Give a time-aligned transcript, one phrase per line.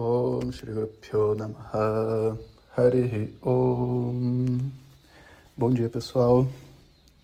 [0.00, 2.38] Om Shri Guru Namaha
[2.76, 4.70] Harihi Om.
[5.56, 6.46] Bom dia, pessoal.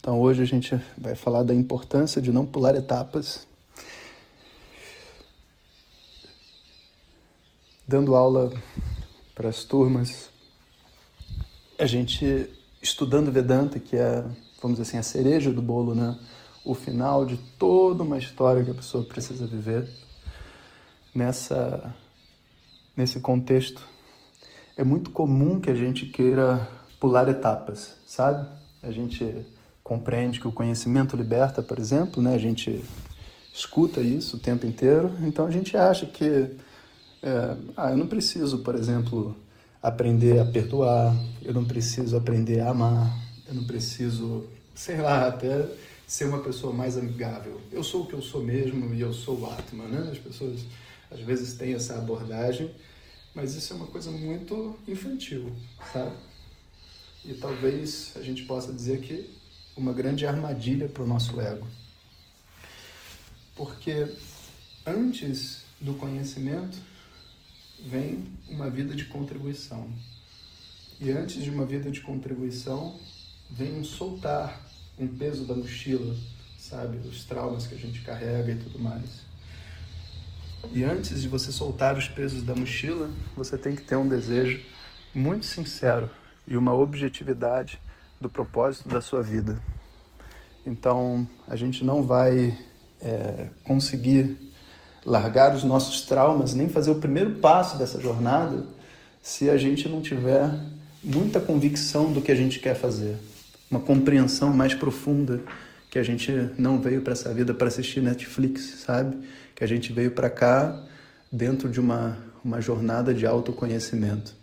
[0.00, 3.46] Então, hoje a gente vai falar da importância de não pular etapas.
[7.86, 8.52] Dando aula
[9.36, 10.28] para as turmas,
[11.78, 12.50] a gente
[12.82, 14.22] estudando Vedanta, que é,
[14.60, 16.18] vamos dizer assim, a cereja do bolo, né?
[16.64, 19.88] O final de toda uma história que a pessoa precisa viver.
[21.14, 21.94] Nessa
[22.96, 23.82] nesse contexto,
[24.76, 28.48] é muito comum que a gente queira pular etapas, sabe?
[28.82, 29.46] A gente
[29.82, 32.34] compreende que o conhecimento liberta, por exemplo, né?
[32.34, 32.84] A gente
[33.52, 36.56] escuta isso o tempo inteiro, então a gente acha que
[37.22, 39.36] é, ah, eu não preciso, por exemplo,
[39.82, 45.66] aprender a perdoar, eu não preciso aprender a amar, eu não preciso, sei lá, até
[46.06, 47.60] ser uma pessoa mais amigável.
[47.72, 50.10] Eu sou o que eu sou mesmo e eu sou o Atman, né?
[50.10, 50.60] As pessoas
[51.14, 52.74] às vezes tem essa abordagem,
[53.34, 55.54] mas isso é uma coisa muito infantil,
[55.92, 56.16] sabe?
[57.24, 59.30] E talvez a gente possa dizer que
[59.76, 61.66] uma grande armadilha para o nosso ego.
[63.56, 64.08] Porque
[64.84, 66.76] antes do conhecimento
[67.86, 69.88] vem uma vida de contribuição.
[71.00, 72.98] E antes de uma vida de contribuição
[73.50, 74.60] vem um soltar
[74.98, 76.16] um peso da mochila,
[76.58, 76.98] sabe?
[77.08, 79.24] Os traumas que a gente carrega e tudo mais.
[80.72, 84.60] E antes de você soltar os pesos da mochila, você tem que ter um desejo
[85.14, 86.10] muito sincero
[86.46, 87.80] e uma objetividade
[88.20, 89.58] do propósito da sua vida.
[90.66, 92.56] Então, a gente não vai
[93.00, 94.36] é, conseguir
[95.04, 98.66] largar os nossos traumas, nem fazer o primeiro passo dessa jornada,
[99.22, 100.50] se a gente não tiver
[101.02, 103.16] muita convicção do que a gente quer fazer,
[103.70, 105.42] uma compreensão mais profunda
[105.94, 109.16] que a gente não veio para essa vida para assistir Netflix, sabe?
[109.54, 110.84] Que a gente veio para cá
[111.30, 114.34] dentro de uma, uma jornada de autoconhecimento.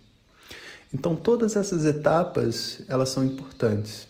[0.94, 4.08] Então, todas essas etapas, elas são importantes.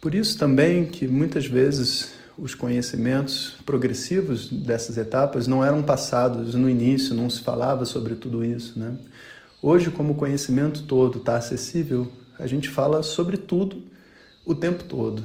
[0.00, 6.70] Por isso também que muitas vezes os conhecimentos progressivos dessas etapas não eram passados no
[6.70, 8.96] início, não se falava sobre tudo isso, né?
[9.60, 13.82] Hoje, como o conhecimento todo está acessível, a gente fala sobre tudo
[14.46, 15.22] o tempo todo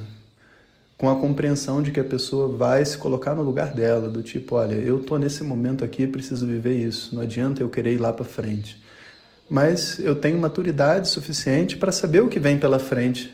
[1.03, 4.56] com a compreensão de que a pessoa vai se colocar no lugar dela, do tipo,
[4.56, 8.14] olha, eu tô nesse momento aqui, preciso viver isso, não adianta eu querer ir lá
[8.14, 8.81] para frente.
[9.50, 13.34] Mas eu tenho maturidade suficiente para saber o que vem pela frente,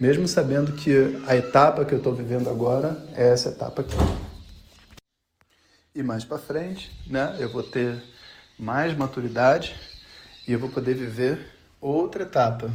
[0.00, 3.94] mesmo sabendo que a etapa que eu estou vivendo agora é essa etapa aqui.
[5.94, 8.02] E mais para frente, né, eu vou ter
[8.58, 9.76] mais maturidade
[10.48, 11.38] e eu vou poder viver
[11.80, 12.68] outra etapa.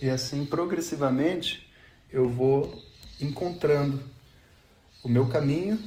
[0.00, 1.70] E assim, progressivamente,
[2.10, 2.90] eu vou
[3.24, 4.02] encontrando
[5.02, 5.78] o meu caminho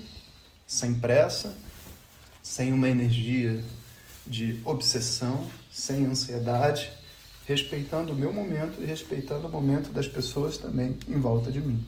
[0.67, 1.55] sem pressa,
[2.41, 3.63] sem uma energia
[4.25, 6.91] de obsessão, sem ansiedade,
[7.47, 11.85] respeitando o meu momento e respeitando o momento das pessoas também em volta de mim.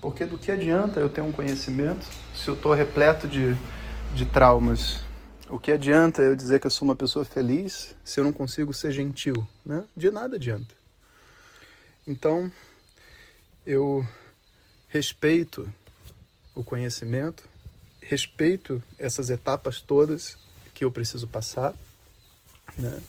[0.00, 3.56] Porque do que adianta eu ter um conhecimento se eu estou repleto de,
[4.14, 5.00] de traumas?
[5.48, 8.72] O que adianta eu dizer que eu sou uma pessoa feliz se eu não consigo
[8.72, 9.46] ser gentil?
[9.64, 9.84] Né?
[9.96, 10.74] De nada adianta.
[12.06, 12.50] Então,
[13.66, 14.06] eu
[14.88, 15.68] respeito
[16.54, 17.44] o conhecimento,
[18.00, 20.36] respeito essas etapas todas
[20.74, 21.74] que eu preciso passar,
[22.76, 23.00] né?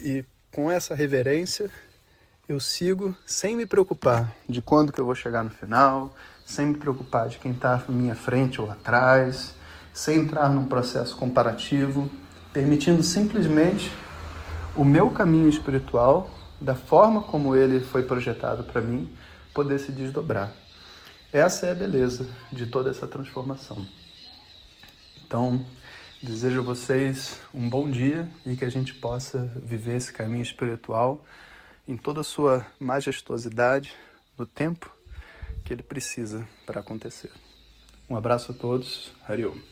[0.00, 1.70] E com essa reverência
[2.48, 6.14] eu sigo sem me preocupar de quando que eu vou chegar no final,
[6.44, 9.54] sem me preocupar de quem está à minha frente ou atrás,
[9.92, 12.10] sem entrar num processo comparativo,
[12.52, 13.90] permitindo simplesmente
[14.76, 16.30] o meu caminho espiritual,
[16.60, 19.10] da forma como ele foi projetado para mim,
[19.52, 20.52] poder se desdobrar.
[21.32, 23.86] Essa é a beleza de toda essa transformação.
[25.24, 25.64] Então,
[26.22, 31.24] desejo a vocês um bom dia e que a gente possa viver esse caminho espiritual
[31.88, 33.94] em toda a sua majestosidade,
[34.36, 34.94] no tempo
[35.64, 37.30] que ele precisa para acontecer.
[38.10, 39.10] Um abraço a todos.
[39.26, 39.71] Hariom.